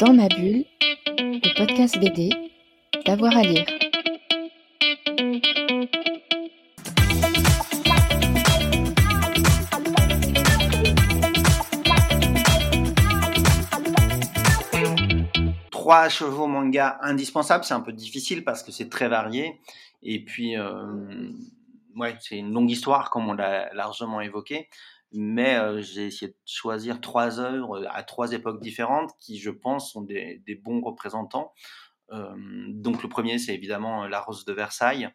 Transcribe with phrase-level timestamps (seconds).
[0.00, 0.64] Dans ma bulle,
[1.18, 2.30] le podcast BD,
[3.04, 3.66] d'avoir à lire.
[15.70, 19.60] Trois chevaux manga indispensables, c'est un peu difficile parce que c'est très varié.
[20.02, 21.30] Et puis, euh,
[22.20, 24.66] c'est une longue histoire, comme on l'a largement évoqué
[25.12, 30.02] mais j'ai essayé de choisir trois œuvres à trois époques différentes qui, je pense, sont
[30.02, 31.52] des, bons représentants.
[32.10, 35.08] Donc le premier, c'est évidemment La Rose de Versailles,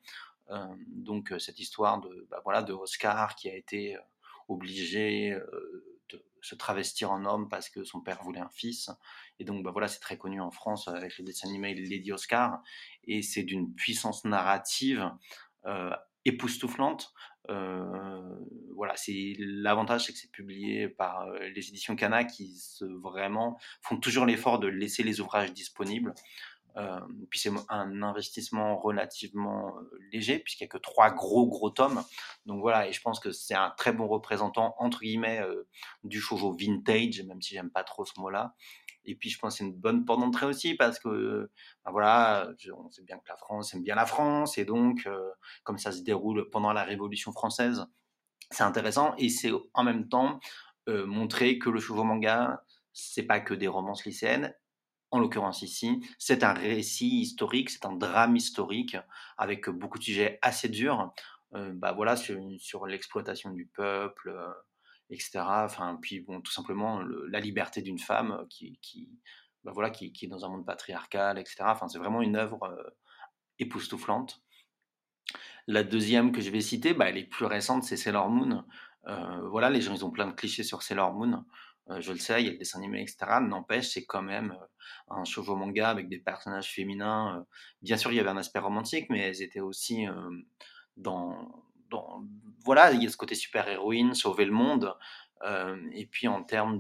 [0.88, 2.74] donc cette histoire de, bah, voilà, de
[3.36, 3.98] qui a été
[4.48, 5.38] obligé
[6.10, 8.90] de se travestir en homme parce que son père voulait un fils.
[9.40, 12.62] Et donc bah, voilà, c'est très connu en France avec le dessin animé Lady Oscar,
[13.06, 15.10] et c'est d'une puissance narrative
[16.26, 17.14] époustouflante.
[18.76, 23.58] Voilà, c'est l'avantage, c'est que c'est publié par euh, les éditions Cana qui se, vraiment
[23.82, 26.14] font toujours l'effort de laisser les ouvrages disponibles.
[26.78, 31.70] Euh, puis c'est un investissement relativement euh, léger puisqu'il n'y a que trois gros gros
[31.70, 32.04] tomes.
[32.46, 35.42] Donc voilà, et je pense que c'est un très bon représentant entre guillemets
[36.04, 38.56] du shoujo vintage, même si j'aime pas trop ce mot-là.
[39.06, 41.50] Et puis, je pense que c'est une bonne porte d'entrée aussi parce que,
[41.86, 45.30] ben voilà, on sait bien que la France aime bien la France et donc, euh,
[45.64, 47.86] comme ça se déroule pendant la Révolution française,
[48.52, 50.40] c'est intéressant et c'est en même temps
[50.88, 54.54] euh, montrer que le shoujo manga, c'est pas que des romances lycéennes.
[55.12, 58.98] En l'occurrence ici, c'est un récit historique, c'est un drame historique
[59.38, 61.14] avec beaucoup de sujets assez durs.
[61.54, 64.36] Euh, bah voilà, sur, l'exploitation du peuple,
[65.10, 65.40] etc.
[65.46, 69.10] Enfin, puis bon, tout simplement la liberté d'une femme qui, qui,
[69.66, 71.58] bah voilà, qui, est dans un monde patriarcal, etc.
[71.62, 72.84] Enfin, c'est vraiment une œuvre euh,
[73.60, 74.44] époustouflante.
[75.68, 78.64] La deuxième que je vais citer, bah, elle est plus récente, c'est Sailor Moon.
[79.08, 81.46] Euh, voilà, les gens, ils ont plein de clichés sur Sailor Moon.
[81.90, 83.40] Euh, je le sais, il y a le dessin animé, etc.
[83.42, 84.58] N'empêche, c'est quand même
[85.10, 87.46] un shoujo manga avec des personnages féminins.
[87.82, 90.06] bien sûr, il y avait un aspect romantique, mais elles étaient aussi
[90.98, 91.52] dans,
[92.64, 94.96] voilà, il y a ce côté super-héroïne, sauver le monde.
[95.44, 96.80] Euh, et puis en termes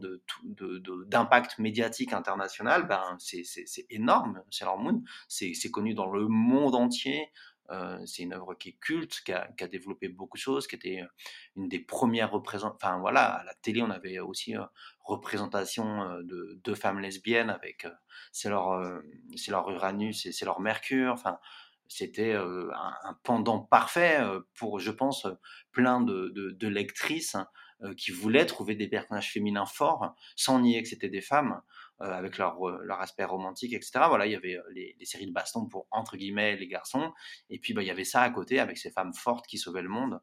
[1.07, 3.45] d'impact médiatique international, ben, c'est,
[3.89, 5.03] énorme, Sailor Moon.
[5.27, 7.31] C'est, connu dans le monde entier.
[7.71, 11.03] Euh, c'est une œuvre qui est culte, qui a, développé beaucoup de choses, qui était
[11.55, 12.75] une des premières représentations.
[12.75, 14.63] Enfin voilà, à la télé, on avait aussi euh,
[15.01, 17.87] représentation de deux femmes lesbiennes avec
[18.31, 18.79] c'est leur,
[19.47, 21.13] leur Uranus et c'est leur Mercure.
[21.13, 21.39] Enfin,
[21.87, 24.19] c'était un, pendant parfait
[24.55, 25.27] pour, je pense,
[25.71, 27.37] plein de, de, lectrices
[27.97, 31.61] qui voulaient trouver des personnages féminins forts, sans nier que c'était des femmes,
[31.99, 34.05] avec leur, leur aspect romantique, etc.
[34.07, 37.13] Voilà, il y avait les, séries de baston pour, entre guillemets, les garçons,
[37.49, 39.81] et puis bah, il y avait ça à côté, avec ces femmes fortes qui sauvaient
[39.81, 40.19] le monde.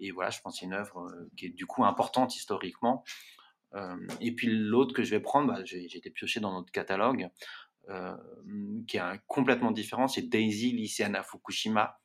[0.00, 3.04] Et voilà, je pense que c'est une œuvre qui est du coup importante historiquement.
[4.20, 7.28] et puis l'autre que je vais prendre, bah, j'ai été pioché dans notre catalogue,
[7.90, 8.16] euh,
[8.88, 10.08] qui est complètement différent.
[10.08, 11.98] C'est Daisy, lycéenne à Fukushima.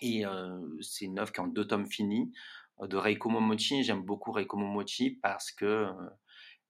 [0.00, 3.82] Et euh, c'est une œuvre qui est en deux tomes finis euh, de Reiko Momochi.
[3.82, 5.88] J'aime beaucoup Reiko Momochi parce que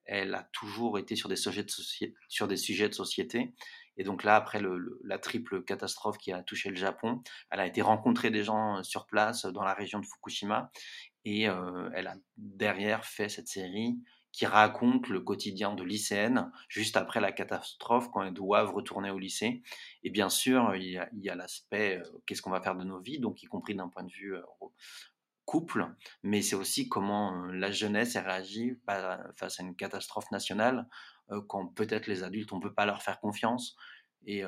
[0.05, 1.71] elle a toujours été sur des sujets de,
[2.29, 3.55] sur des sujets de société.
[3.97, 4.61] Et donc là, après
[5.05, 9.07] la triple catastrophe qui a touché le Japon, elle a été rencontrer des gens sur
[9.07, 10.71] place dans la région de Fukushima.
[11.25, 13.97] Et elle a derrière fait cette série
[14.33, 19.19] qui raconte le quotidien de lycéennes juste après la catastrophe quand elles doivent retourner au
[19.19, 19.63] lycée.
[20.03, 23.21] Et bien sûr, il y a, l'aspect euh, qu'est-ce qu'on va faire de nos vies,
[23.21, 24.43] donc y compris d'un point de vue euh,
[25.45, 25.87] couple,
[26.23, 28.79] mais c'est aussi comment euh, la jeunesse réagit
[29.37, 30.87] face à une catastrophe nationale,
[31.49, 33.75] quand peut-être les adultes, on ne peut pas leur faire confiance.
[34.27, 34.43] Et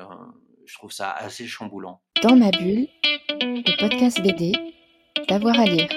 [0.65, 2.03] je trouve ça assez chamboulant.
[2.21, 2.87] Dans ma bulle,
[3.29, 4.53] le podcast BD,
[5.27, 5.89] d'avoir à lire.